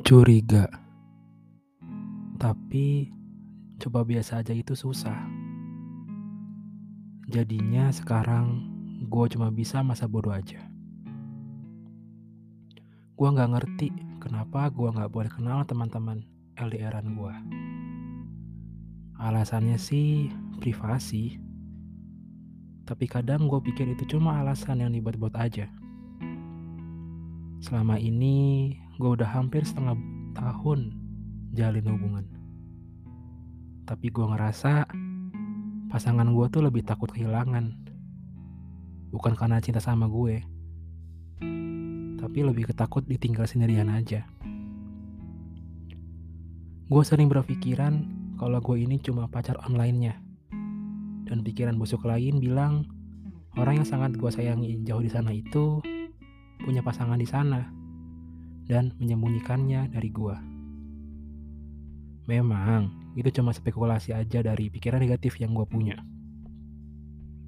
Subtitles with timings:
[0.00, 0.72] Curiga.
[2.40, 3.12] Tapi
[3.76, 5.28] coba biasa aja itu susah.
[7.28, 8.72] Jadinya sekarang
[9.04, 10.64] gue cuma bisa masa bodoh aja.
[13.20, 16.24] Gue nggak ngerti kenapa gue nggak boleh kenal teman-teman
[16.56, 17.34] LDRan gue.
[19.20, 21.36] Alasannya sih privasi.
[22.88, 25.68] Tapi kadang gue pikir itu cuma alasan yang dibuat-buat aja.
[27.60, 29.98] Selama ini gue udah hampir setengah
[30.30, 30.94] tahun
[31.58, 32.22] jalin hubungan.
[33.82, 34.86] Tapi gue ngerasa
[35.90, 37.74] pasangan gue tuh lebih takut kehilangan.
[39.10, 40.46] Bukan karena cinta sama gue.
[42.14, 44.22] Tapi lebih ketakut ditinggal sendirian aja.
[46.86, 48.06] Gue sering berpikiran
[48.38, 50.14] kalau gue ini cuma pacar online-nya.
[51.26, 52.86] Dan pikiran busuk lain bilang
[53.58, 55.82] orang yang sangat gue sayangi jauh di sana itu
[56.62, 57.81] punya pasangan di sana
[58.66, 60.38] dan menyembunyikannya dari gua.
[62.30, 65.98] Memang, itu cuma spekulasi aja dari pikiran negatif yang gue punya.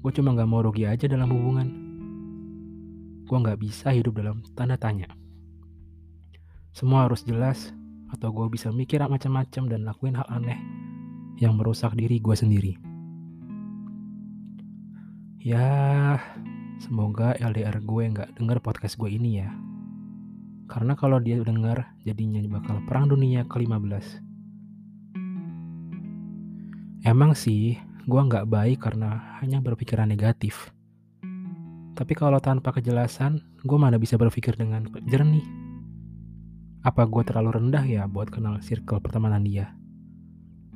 [0.00, 1.68] Gue cuma gak mau rugi aja dalam hubungan.
[3.28, 5.12] Gue gak bisa hidup dalam tanda tanya.
[6.72, 7.68] Semua harus jelas,
[8.08, 10.56] atau gue bisa mikir macam-macam dan lakuin hal aneh
[11.36, 12.72] yang merusak diri gue sendiri.
[15.42, 16.16] Ya,
[16.82, 19.54] Semoga LDR gue nggak denger podcast gue ini ya.
[20.72, 24.24] Karena kalau dia denger, jadinya bakal perang dunia ke-15.
[27.04, 27.76] Emang sih,
[28.08, 30.72] gue nggak baik karena hanya berpikiran negatif.
[31.92, 35.44] Tapi kalau tanpa kejelasan, gue mana bisa berpikir dengan jernih.
[36.88, 39.76] Apa gue terlalu rendah ya buat kenal circle pertemanan dia?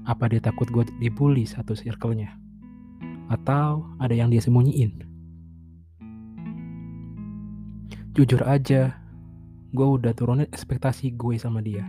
[0.04, 2.36] Apa dia takut gue dibully satu circle-nya?
[3.32, 4.92] Atau ada yang dia sembunyiin?
[8.12, 9.05] Jujur aja,
[9.74, 11.82] gue udah turunin ekspektasi gue sama dia.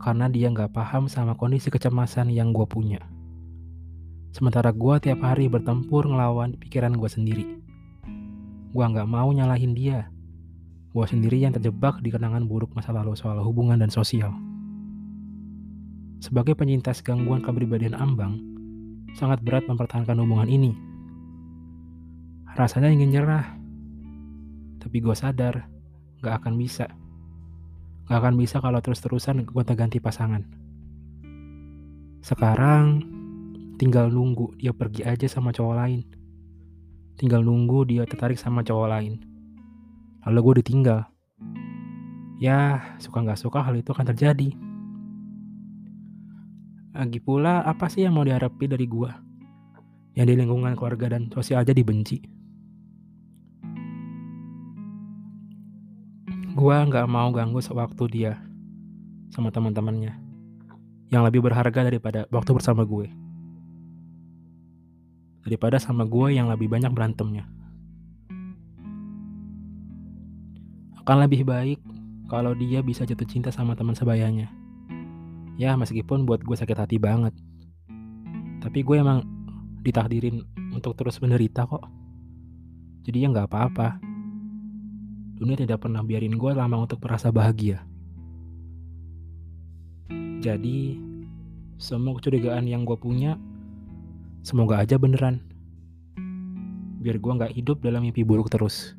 [0.00, 3.02] Karena dia gak paham sama kondisi kecemasan yang gue punya.
[4.32, 7.44] Sementara gue tiap hari bertempur ngelawan pikiran gue sendiri.
[8.72, 10.08] Gue gak mau nyalahin dia.
[10.94, 14.32] Gue sendiri yang terjebak di kenangan buruk masa lalu soal hubungan dan sosial.
[16.18, 18.40] Sebagai penyintas gangguan kepribadian ambang,
[19.14, 20.72] sangat berat mempertahankan hubungan ini.
[22.58, 23.46] Rasanya ingin nyerah,
[24.82, 25.70] tapi gue sadar,
[26.22, 26.86] gak akan bisa.
[28.08, 30.42] Gak akan bisa kalau terus-terusan gue ganti pasangan.
[32.24, 33.04] Sekarang,
[33.78, 36.00] tinggal nunggu dia pergi aja sama cowok lain.
[37.18, 39.22] Tinggal nunggu dia tertarik sama cowok lain.
[40.26, 41.00] Lalu gue ditinggal.
[42.38, 44.54] Ya, suka gak suka hal itu akan terjadi.
[46.98, 49.10] Lagi pula, apa sih yang mau diharapin dari gue?
[50.18, 52.37] Yang di lingkungan keluarga dan sosial aja dibenci.
[56.56, 58.32] Gua nggak mau ganggu sewaktu dia
[59.28, 60.28] sama teman-temannya
[61.08, 63.08] yang lebih berharga daripada waktu bersama gue.
[65.44, 67.48] Daripada sama gue yang lebih banyak berantemnya.
[71.00, 71.80] Akan lebih baik
[72.28, 74.52] kalau dia bisa jatuh cinta sama teman sebayanya.
[75.56, 77.32] Ya meskipun buat gue sakit hati banget.
[78.60, 79.24] Tapi gue emang
[79.80, 80.44] ditakdirin
[80.76, 81.88] untuk terus menderita kok.
[83.08, 84.07] Jadi ya nggak apa-apa
[85.38, 87.86] dunia tidak pernah biarin gue lama untuk merasa bahagia.
[90.42, 90.98] Jadi,
[91.78, 93.38] semua kecurigaan yang gue punya,
[94.42, 95.38] semoga aja beneran.
[96.98, 98.97] Biar gue gak hidup dalam mimpi buruk terus.